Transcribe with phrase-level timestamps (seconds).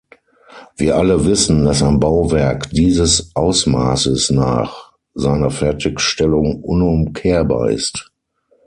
[0.77, 8.09] Wir alle wissen, dass ein Bauwerk dieses Ausmaßes nach seiner Fertigstellung unumkehrbar ist.